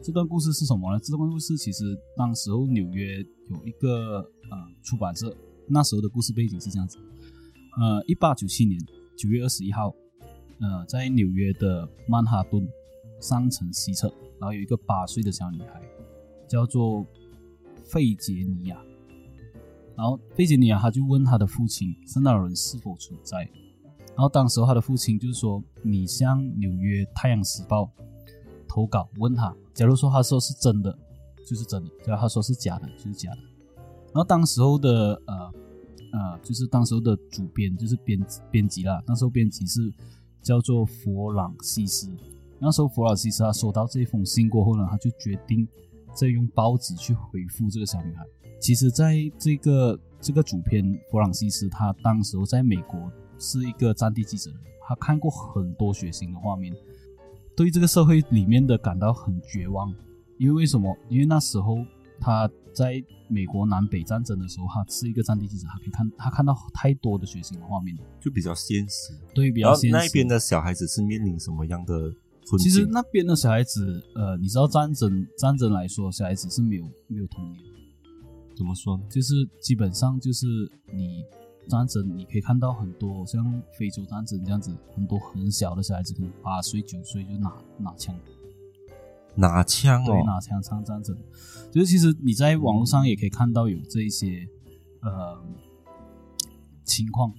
[0.00, 1.00] 这段故事是什么呢？
[1.00, 3.18] 这段故事其实当时候纽约
[3.50, 6.98] 有一个呃出版社，那时候的故事背景是这样子：
[7.80, 8.80] 呃，一八九七年
[9.16, 9.92] 九月二十一号，
[10.60, 12.66] 呃，在纽约的曼哈顿
[13.20, 14.08] 上城西侧，
[14.38, 15.82] 然后有一个八岁的小女孩，
[16.48, 17.04] 叫做
[17.84, 18.80] 费杰尼亚。
[19.96, 23.38] 然后费杰尼亚她就问她的父亲圣诞老人是否存在，
[24.10, 27.90] 然后当时候她的父亲就是说，你向纽约太阳时报
[28.68, 30.96] 投稿问他，假如说他说是真的，
[31.46, 33.38] 就是真的；假如他说是假的，就是假的。
[34.06, 35.52] 然后当时候的呃
[36.12, 38.18] 呃，就是当时候的主编就是编
[38.50, 39.92] 编辑啦，那时候编辑是
[40.42, 42.10] 叫做弗朗西斯。
[42.58, 45.66] 那时候弗朗西斯他收到这封信过后呢，他就决定
[46.14, 48.24] 再用报纸去回复这个小女孩。
[48.60, 52.98] 其实，在这个这个主编弗朗西斯，他当时候在美国
[53.38, 54.50] 是一个战地记者，
[54.88, 56.74] 他看过很多血腥的画面，
[57.58, 59.92] 对这个社会里面的感到很绝望。
[60.36, 60.96] 因为为什么？
[61.08, 61.84] 因为那时候
[62.20, 69.12] 他在美国南北战争的时候，他是一个战地记者，他可以看他看到太多的血腥的画面，就比较现实。
[69.34, 69.96] 对，比较现实。
[69.96, 72.14] 那边的小孩子是面临什么样的？
[72.60, 77.60] 其实那边的小孩子，呃，你知道战争战争来说，小孩子是没有没有童年，
[78.56, 79.02] 怎么说呢？
[79.10, 80.46] 就是基本上就是
[80.94, 81.24] 你
[81.68, 88.16] 战争，你可以看到很多像非洲战争这样子，很多很小的小孩子，可能八岁九岁就拿拿枪，
[89.36, 91.16] 拿枪对，哦，拿枪上战争。
[91.70, 94.48] 就是其实你在网络上也可以看到有这一些
[95.02, 95.38] 呃
[96.84, 97.32] 情况。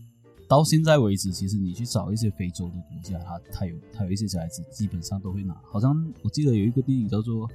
[0.48, 5.56] 到现在为止，其实你去找一些非洲的国家，他他有他有一些小孩子基本上都会拿。
[5.64, 7.48] 好像我记得有一个电影叫做《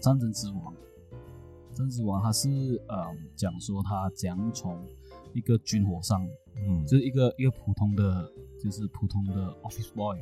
[0.00, 0.56] 战争之王》，
[1.76, 2.48] 《战争之王》他是
[2.88, 4.82] 呃讲说他怎样从
[5.38, 6.26] 一个军火商，
[6.66, 8.28] 嗯，就是一个一个普通的，
[8.62, 10.18] 就是普通的 office boy，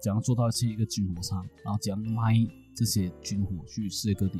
[0.00, 2.34] 怎样做到是一个军火商，然后怎样卖
[2.76, 4.38] 这些军火去世界各地。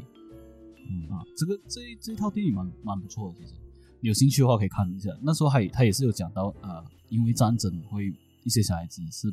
[0.89, 3.55] 嗯啊，这个这这套电影蛮蛮不错的，其实
[4.01, 5.11] 有兴趣的话可以看一下。
[5.23, 8.07] 那时候还他也是有讲到，呃，因为战争会
[8.45, 9.29] 一些小孩子是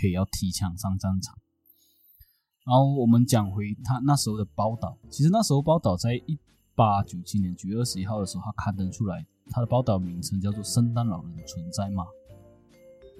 [0.00, 1.36] 可以要提枪上战场。
[2.64, 6.38] 然后我们讲回他那时候的报道，其实那时候报道在一
[6.74, 12.04] 八九七年九月二十一号的时候，他刊登出来，他的报道名称叫做《圣诞老人存在吗》。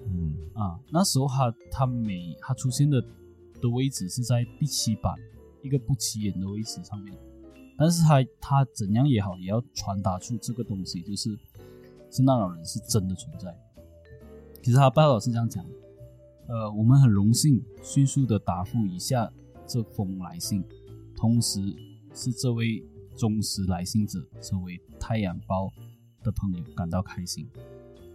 [0.05, 3.01] 嗯，啊，那时候他他每他出现的
[3.61, 5.15] 的位置是在第七版
[5.61, 7.17] 一个不起眼的位置上面，
[7.77, 11.37] 但是他他怎样也好，也要传达出这个东西，就是
[12.11, 13.55] 圣诞老人是真的存在。
[14.61, 15.71] 其实他报道是这样讲的，
[16.47, 19.31] 呃，我们很荣幸迅速的答复以下
[19.65, 20.63] 这封来信，
[21.15, 21.61] 同时
[22.13, 22.83] 是这位
[23.15, 25.67] 忠实来信者成为《太阳报》
[26.23, 27.47] 的朋友感到开心。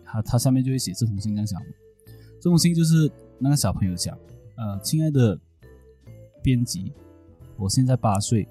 [0.05, 1.63] 他他下面就会写这封信这样讲，
[2.41, 4.19] 这封信就是那个小朋友讲，
[4.57, 5.39] 呃，亲爱的
[6.43, 6.93] 编辑，
[7.57, 8.49] 我现在八岁，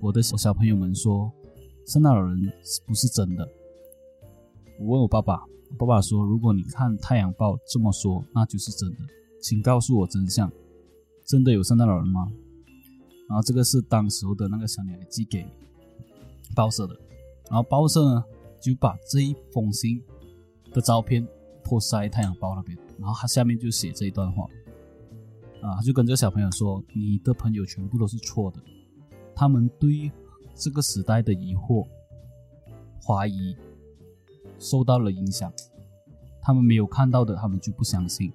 [0.00, 1.32] 我的小朋友们说，
[1.86, 2.38] 圣诞老人
[2.86, 3.48] 不是真的。
[4.78, 5.42] 我问我爸爸，
[5.78, 8.98] 爸爸说，如果你看《太阳报》这么说，那就是真的，
[9.40, 10.52] 请告诉我真相，
[11.24, 12.30] 真的有圣诞老人吗？
[13.28, 15.46] 然后这个是当时候的那个小女孩寄给
[16.54, 16.94] 报社的，
[17.50, 18.24] 然后报社呢
[18.60, 20.02] 就把这一封信
[20.72, 21.26] 的照片
[21.62, 24.44] 破塞《太阳包》那边，然后他下面就写这一段话，
[25.62, 28.60] 啊，他就跟这个小朋友说：“你的朋友全部都是错的，
[29.34, 30.10] 他们对
[30.54, 31.86] 这个时代的疑惑、
[33.06, 33.56] 怀疑
[34.58, 35.52] 受到了影响，
[36.42, 38.32] 他们没有看到的，他们就不相信。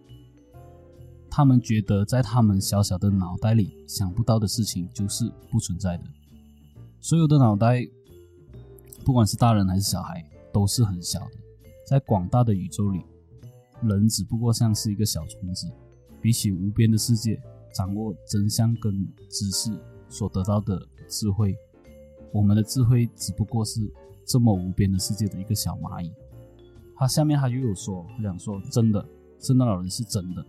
[1.30, 6.04] 他们觉得在他们小小的脑袋里想不到的事情就是不存在的。
[7.02, 7.84] 所有的脑袋，
[9.04, 11.32] 不管是大人还是小孩，都是很小的。
[11.86, 13.02] 在广大的宇宙里，
[13.82, 15.68] 人只不过像是一个小虫子。
[16.22, 17.38] 比起无边的世界，
[17.74, 21.54] 掌握真相跟知识所得到的智慧，
[22.32, 23.82] 我们的智慧只不过是
[24.26, 26.10] 这么无边的世界的一个小蚂蚁。
[26.96, 29.06] 他下面他又有说，他讲说，真的，
[29.38, 30.46] 圣诞老人是真的，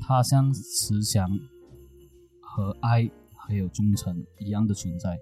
[0.00, 1.28] 他像慈祥
[2.40, 5.18] 和爱还有忠诚一样的存在。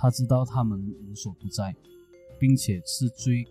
[0.00, 0.80] 他知道他们
[1.10, 1.74] 无所不在，
[2.38, 3.44] 并且是最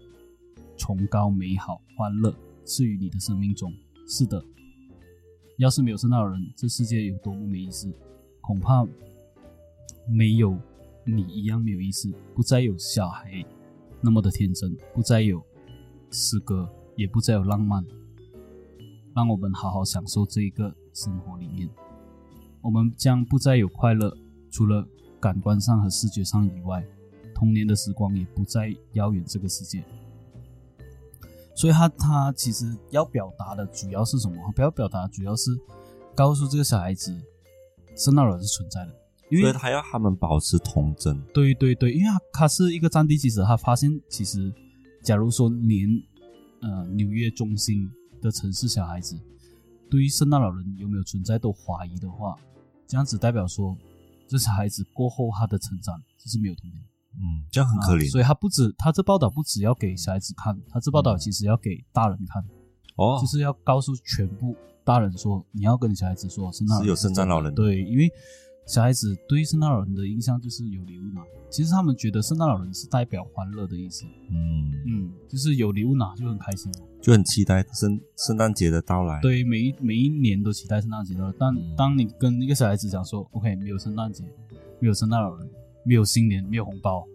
[0.77, 2.33] 崇高、美好、欢乐
[2.63, 3.73] 赐予你的生命中。
[4.07, 4.41] 是的。
[5.57, 7.93] 要是没有圣诞老人，这世界有多么没意思？
[8.39, 8.87] 恐怕
[10.07, 10.57] 没有
[11.03, 12.13] 你一样没有意思。
[12.33, 13.43] 不再有小孩
[13.99, 15.43] 那么的天真，不再有
[16.11, 17.83] 诗歌，也不再有浪漫。
[19.13, 21.67] 让我们好好享受这一个生活里面。
[22.61, 24.15] 我们将不再有快乐，
[24.49, 24.87] 除了
[25.19, 26.85] 感官上和视觉上以外，
[27.33, 29.83] 童年的时光也不再遥远这个世界。
[31.55, 34.35] 所以他他其实要表达的主要是什么？
[34.55, 35.51] 不要表达主要是
[36.15, 37.19] 告诉这个小孩子，
[37.95, 38.93] 圣诞老人是存在的，
[39.31, 41.19] 因为他要他们保持童真。
[41.33, 44.53] 对对对，因为他他是一个战地记者，他发现其实，
[45.03, 45.89] 假如说连
[46.61, 47.89] 呃纽约中心
[48.21, 49.19] 的城市小孩子
[49.89, 52.37] 对于圣诞老人有没有存在都怀疑的话，
[52.85, 53.75] 这样子代表说，
[54.27, 56.83] 这是孩子过后他的成长就是没有童年。
[57.15, 58.11] 嗯，这样很可怜。
[58.11, 62.43] 所以他不止，他这报道不只要给小孩子看，他这报道其实要给大人看。
[62.95, 67.53] 哦，就是要告诉全部大人说，你要跟你小孩子说，圣诞是有圣诞老人。
[67.55, 68.07] 对，因为
[68.67, 71.23] 小孩子对圣诞老人的印象就是有礼物嘛。
[71.49, 74.05] 其实他们觉得圣诞老人是代表欢乐的意思。
[74.29, 76.69] 嗯嗯，就是有礼物拿就很开心，
[77.01, 79.21] 就很期待圣圣诞节的到来。
[79.21, 81.33] 对，每一每一年都期待圣诞节到来。
[81.39, 84.25] 但当你跟一个小孩子讲说，OK，没有圣诞节，
[84.81, 85.49] 没有圣诞老人，
[85.85, 87.07] 没有新年，没有红包。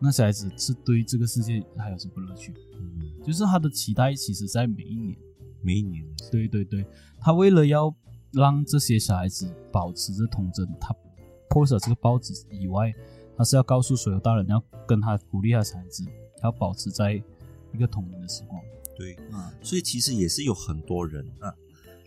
[0.00, 2.54] 那小孩子是对这个世界还有什么乐趣？
[2.80, 5.14] 嗯，就是他的期待，其实在每一年，
[5.60, 6.02] 每一年。
[6.32, 6.86] 对对对，
[7.20, 7.94] 他为了要
[8.36, 10.94] 让这些小孩子保持着童真，他
[11.48, 12.92] 破了这个报纸以外，
[13.36, 16.04] 他是要告诉所有大人，要跟他鼓励他小孩子，
[16.42, 17.14] 要保持在
[17.72, 18.60] 一个童年的时光。
[18.94, 21.54] 对，啊，所以其实也是有很多人啊，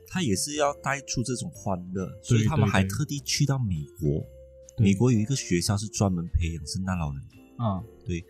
[0.07, 4.23] 他也是要带出这种欢乐，所以他们还特地去到美国，
[4.77, 7.21] 美国有一个学校是专门培养圣诞老人。
[7.57, 8.23] 啊，对，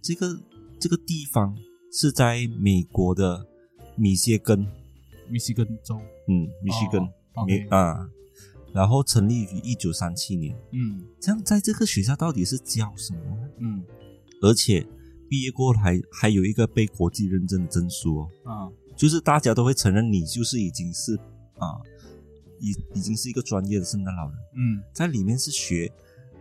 [0.00, 0.38] 这个
[0.80, 1.56] 这个地方
[1.92, 3.46] 是在美国的
[3.96, 4.66] 密歇根，
[5.28, 7.02] 密歇根州，嗯，密歇根，
[7.46, 8.08] 美啊，
[8.72, 13.20] 然后成立于一九三七年，嗯，这样在这个学校到底是教什么？
[13.58, 13.84] 嗯，
[14.42, 14.86] 而且
[15.28, 21.16] 毕业过还还有一个被国际认证的证书哦，啊，就是大家都会承认你就是已经是
[21.58, 21.80] 啊，
[22.60, 25.92] 已已经是一个专业的圣诞老人，嗯，在里面是学。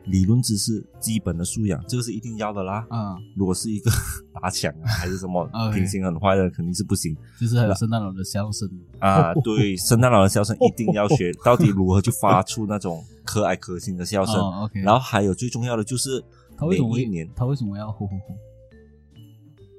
[0.06, 2.86] 理论知识、基本的素养，这个是一定要的啦。
[2.90, 3.92] 啊，如果是一个
[4.34, 7.16] 打抢啊，还是什么 品行很坏的，肯定是不行。
[7.40, 14.36] 就是还有圣诞老人的笑声啊，对，圣诞老人笑声一定要学，到底如何去发出那种可爱可亲的笑声。
[14.64, 16.24] OK，然后还有最重要的就是，
[16.58, 18.36] 他为什么一年他为什么要吼吼吼？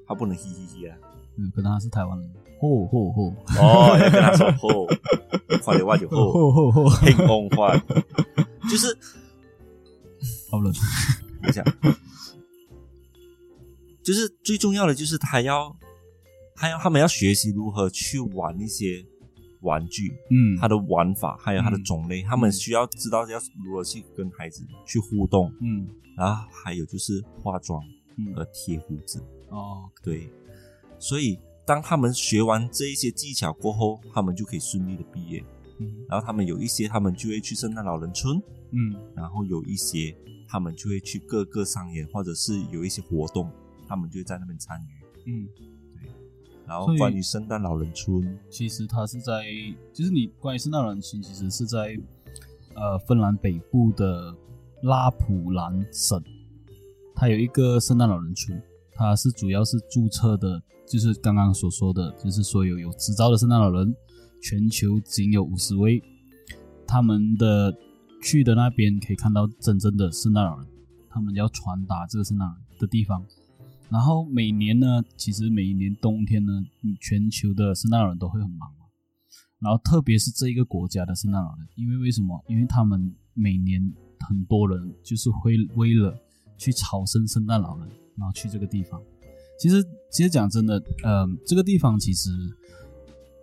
[0.06, 0.96] 他不能嘻嘻嘻啊。
[1.36, 2.30] 嗯，可能他是台湾人。
[2.60, 3.34] 吼吼吼！
[3.58, 4.86] 哦，要跟他说吼，
[5.64, 7.76] 快点挖就吼吼吼吼，很梦幻，
[8.70, 8.96] 就是。
[10.52, 10.70] 好冷，
[11.40, 11.64] 等一下，
[14.02, 15.74] 就是最重要的就是他要，
[16.54, 19.02] 他要他们要学习如何去玩一些
[19.62, 25.88] 玩具，嗯，它的玩法还有它的种类，他们需要知道要如何去跟孩子去互动，嗯，
[26.18, 27.82] 然后还有就是化妆
[28.36, 30.28] 和贴胡子，哦，对，
[30.98, 35.42] 所以当他们学完这一些技巧过后，他们就可以顺利的毕业，
[35.78, 38.36] 嗯，然后他们有一些他们就会去圣诞老人村，
[38.72, 40.14] 嗯，然后有一些。
[40.52, 43.50] 他们就会去各个商演，或者是有一些活动，
[43.88, 45.30] 他们就会在那边参与。
[45.32, 46.10] 嗯，对。
[46.66, 49.46] 然后关于圣诞老人村，其实它是在，
[49.94, 51.98] 就是你关于圣诞老人村，其实是在
[52.74, 54.36] 呃芬兰北部的
[54.82, 56.22] 拉普兰省，
[57.14, 58.62] 它有一个圣诞老人村，
[58.92, 63.96] 它是主要是注册的，就是刚刚所说的，就是所有有执照的圣诞老人，
[64.42, 66.02] 全球仅有五十位，
[66.86, 67.74] 他们的。
[68.22, 70.66] 去的那边可以看到真正的圣诞老人，
[71.10, 72.48] 他们要传达这个圣诞
[72.78, 73.22] 的地方。
[73.90, 76.52] 然后每年呢，其实每一年冬天呢，
[77.00, 78.86] 全球的圣诞老人都会很忙嘛。
[79.58, 82.42] 然后特别是这一个国家的圣诞老人，因为为什么？
[82.48, 83.82] 因为他们每年
[84.20, 86.16] 很多人就是会为了
[86.56, 89.02] 去朝圣圣诞老人，然后去这个地方。
[89.58, 92.30] 其实，其实讲真的，嗯，这个地方其实，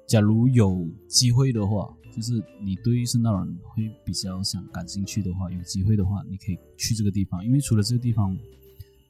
[0.08, 1.94] 假如有机会的话。
[2.16, 8.38] 就是你对于圣诞老人会比较想感兴趣的话，有机会的话，你可以去这个地方，因为除了这个地方，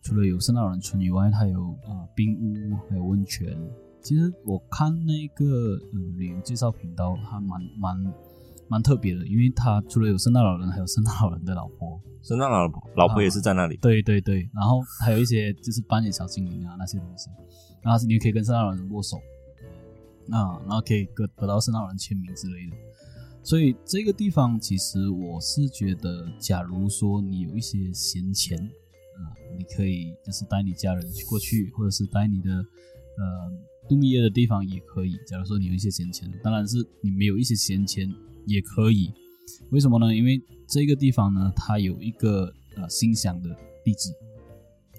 [0.01, 3.57] 除了有圣诞老人村以外，它有啊、冰屋，还有温泉。
[4.01, 8.13] 其实我看那个嗯旅游介绍频道，还蛮蛮
[8.69, 17.29] 蛮特别的，因为它除了有圣诞老人，还有圣诞老人的老婆，圣诞老婆老婆也是在那里，对对对，然后还有一些就是扮演小精灵啊那些东西，
[17.81, 19.17] 然后你也可以跟圣诞老人握手，
[20.31, 22.77] 啊，然后可以得得到圣诞老人签名之类的。
[23.41, 29.21] 所以这个地方其实我是觉得，假如说你有一些闲钱，啊、
[29.57, 35.17] 你可以就是带你家人过去，或者是带你的呃度蜜月的地方也可以。
[35.25, 38.07] 假如说你有一些闲钱，当然是你没有一些闲钱
[38.45, 39.11] 也可以。
[39.71, 40.15] 为什么呢？
[40.15, 43.49] 因为这个地方呢，它有一个呃心想的
[43.83, 44.11] 地址，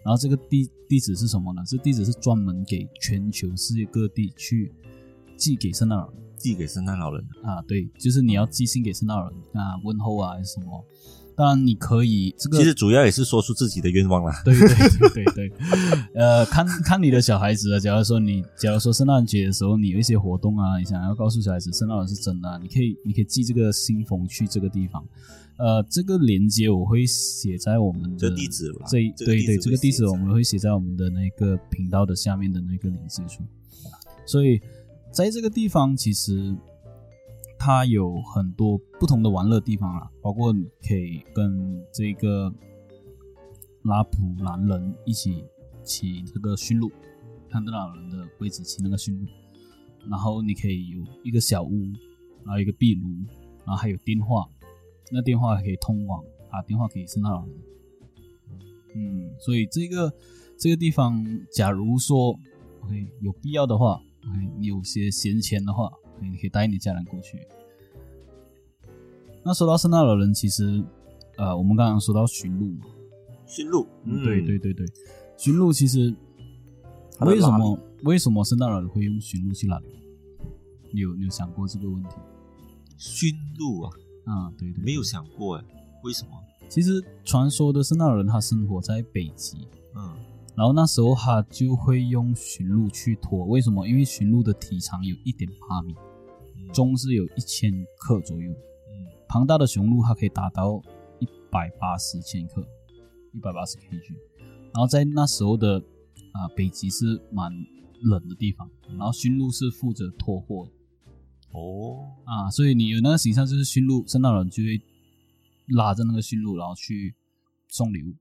[0.05, 1.63] 然后这个地地址是什么呢？
[1.65, 4.73] 这地址是专门给全球世界各地去
[5.37, 7.49] 寄给圣诞老人寄给圣诞老人的。
[7.49, 10.85] 啊，对，就是你要寄信给圣诞老人啊，问候啊，还是什么？
[11.37, 14.43] 当然你可以这个其实主要也是说出自己的愿望啦。
[14.45, 15.53] 对对对对对，
[16.15, 17.79] 呃，看看你的小孩子啊。
[17.79, 25.03] 假如说你，假如说圣诞节的时候你有一些活动啊，你想要告诉小孩子圣诞老人是真的啊、你可以你可以寄这个信封去这个地方。
[25.57, 33.43] 呃，这个链接我会写在我们的这地址吧这对对，这个地址我们会写在我们的那个频道的下面的那个链接处。
[34.27, 34.61] 所以
[35.13, 36.57] 在这个地方，其实
[37.59, 42.53] 它有很多不同的玩乐地方啊，包括你可以跟这个
[43.83, 45.45] 拉普兰人一起
[45.83, 46.91] 骑这个驯鹿，
[47.51, 49.27] 看德老人的位置骑那个驯鹿，
[50.09, 51.93] 然后你可以有一个小屋，
[52.45, 53.09] 然后一个壁炉，
[53.67, 54.49] 然后还有电话，
[55.11, 57.55] 那电话可以通网，啊电话给圣诞老人。
[58.95, 60.13] 嗯，所以这个
[60.57, 62.39] 这个地方，假如说
[62.83, 64.01] OK 有必要的话
[64.59, 65.91] 你有些闲钱的话
[66.21, 67.39] 你可以带你家人过去。
[69.43, 70.85] 那说到圣诞老人，其实
[71.39, 72.87] 呃，我们刚刚说到驯鹿嘛，
[73.47, 74.87] 驯鹿，嗯，对对对对，
[75.37, 76.15] 驯鹿其实
[77.21, 79.91] 为什么为什么圣诞老人会用驯鹿去拉流？
[80.93, 82.17] 你有你有想过这个问题？
[82.99, 83.91] 驯鹿啊，
[84.27, 85.65] 啊，对对，没有想过哎，
[86.05, 86.31] 为什么？
[86.69, 89.67] 其实传说的圣诞老人他生活在北极，
[89.97, 90.15] 嗯，
[90.57, 93.87] 然后那时候他就会用驯鹿去驮，为什么？
[93.89, 95.95] 因为驯鹿的体长有一点八米，
[96.57, 98.51] 嗯重是有一千克左右。
[98.51, 100.83] 嗯庞大的雄鹿它可以达到
[101.21, 102.67] 一百八十千克，
[103.33, 104.15] 一百八十 kg。
[104.73, 105.83] 然后在那时候的
[106.33, 107.53] 啊、北极是蛮
[108.03, 110.71] 冷的地方，然后驯鹿是负责拖货的
[111.53, 114.81] 哦，啊，所以你有那个形象就是驯鹿，圣诞老人就会
[115.69, 117.15] 拉着那个驯鹿，然后去
[117.69, 118.15] 送礼物。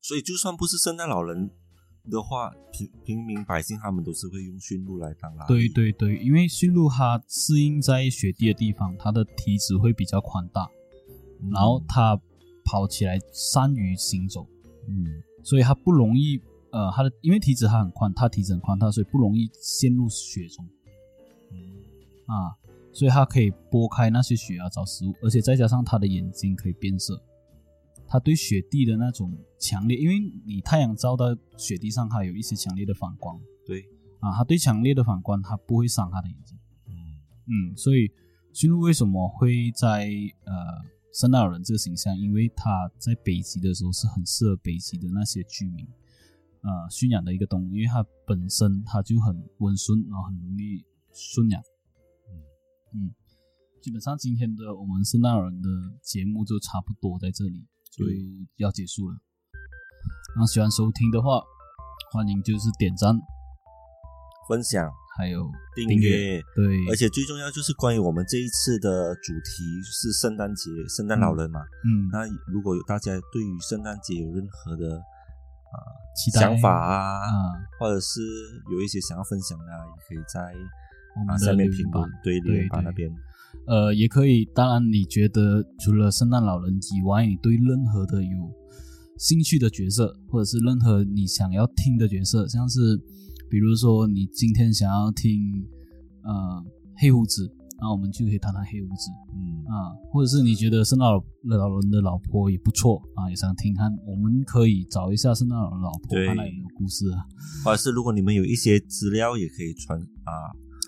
[0.00, 1.50] 所以就算不是圣诞老人
[2.10, 10.68] 的话，平平民百姓他们都是会用驯鹿来当拉对力，对对，因为驯鹿它适应在雪地的地方，它的体脂会比较宽大，
[11.40, 11.50] 嗯。
[11.50, 12.20] 然后它
[12.64, 14.46] 跑起来善于行走，
[14.88, 15.22] 嗯。
[15.42, 16.40] 所以它不容易
[16.72, 20.66] 呃，它的因为体脂它很宽，它体脂很宽大，所以不容易陷入雪中。
[21.52, 21.58] 嗯。
[22.26, 22.54] 啊，
[22.92, 27.20] 所以它可以拨开那些雪啊找食物，而且再加上它的眼睛可以变色，
[28.08, 31.26] 它对雪地的那种强烈，因为你太阳照到
[31.56, 33.40] 雪地上，它有一些强烈的反光。
[33.64, 33.82] 对，
[34.20, 36.58] 啊，它对强烈的反光它不会伤它的眼睛。
[36.86, 36.94] 嗯。
[37.48, 38.10] 嗯，所以
[38.52, 40.08] 驯鹿为什么会在
[40.44, 40.52] 呃
[41.12, 42.16] 圣诞老人这个形象？
[42.18, 45.86] 因为它在北极的时候是很适合北极的那些居民
[46.62, 51.60] 呃驯养的一个动物，因为它本身它就很温顺，然后很容易驯养。
[52.28, 52.34] 嗯
[52.94, 53.14] 嗯，
[53.80, 55.68] 基本上今天的我们圣诞老人的
[56.02, 57.64] 节目就差不多在这里
[57.96, 58.14] 就对
[58.56, 59.16] 要结束了。
[60.36, 61.40] 那喜欢收听的话，
[62.12, 63.16] 欢迎就是点赞，
[64.48, 65.40] 分享还有
[65.74, 66.42] 订订阅。
[66.54, 71.60] 对，而且最重要就是关于我们这一次的主题是圣诞节，圣诞老人嘛。
[71.60, 75.76] 嗯，那如果有大家对于圣诞节有任何的啊、
[76.32, 77.32] 想法啊，啊，
[77.80, 78.20] 或者是
[78.70, 80.54] 有一些想要分享的、啊，也可以在
[81.18, 83.10] 我们下面评论，对留言板那边。
[83.66, 84.44] 呃，也可以。
[84.54, 88.30] 当然，你觉得除了圣诞老人以外，你对任何的有
[89.18, 92.96] 兴趣的角色，或者是任何你想要听的角色，像是
[93.50, 95.40] 比如说你今天想要听
[96.22, 96.64] 呃
[96.96, 101.22] 黑胡子，那我们就可以谈谈黑胡子嗯啊，或者是你觉得圣诞老
[101.56, 107.24] 老人的老婆也不错啊，也想听看，我们可以找一下圣诞老人的老婆，对看来有没有故事啊，
[107.64, 110.32] 或者是如果你们有一些资料，也可以传啊，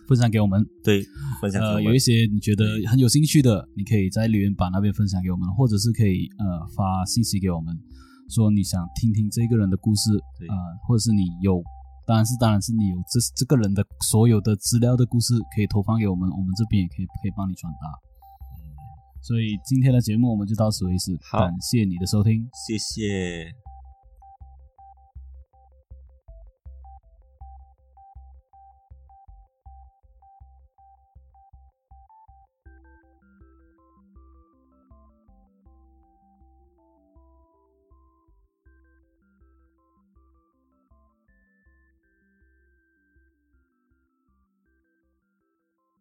[0.09, 0.65] 分享给我们。
[0.83, 1.05] 对，
[1.41, 7.77] 分享给我呃，有一些你觉得很有兴趣的，你可以在留言板那边分享给我们，或者是可以呃发信息给我们，
[8.31, 10.55] 说你想听听这个人的故事，对呃，
[10.89, 11.63] 或者是你有，
[12.07, 17.87] 当然是当然是你有这这个人的所有的资料的故事可以投放给我们，我们这边也可以可以帮你转达。
[19.21, 22.49] 所以今天的节目我们就到此为止，好感谢你的收听。
[22.67, 23.68] 谢谢。